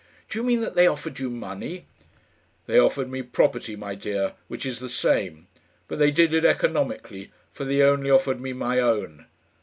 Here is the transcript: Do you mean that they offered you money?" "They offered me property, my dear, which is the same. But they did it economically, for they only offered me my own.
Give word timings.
Do 0.29 0.39
you 0.39 0.43
mean 0.43 0.61
that 0.61 0.73
they 0.73 0.87
offered 0.87 1.19
you 1.19 1.29
money?" 1.29 1.85
"They 2.65 2.79
offered 2.79 3.07
me 3.07 3.21
property, 3.21 3.75
my 3.75 3.93
dear, 3.93 4.33
which 4.47 4.65
is 4.65 4.79
the 4.79 4.89
same. 4.89 5.45
But 5.87 5.99
they 5.99 6.09
did 6.09 6.33
it 6.33 6.43
economically, 6.43 7.29
for 7.51 7.65
they 7.65 7.83
only 7.83 8.09
offered 8.09 8.41
me 8.41 8.51
my 8.51 8.79
own. 8.79 9.27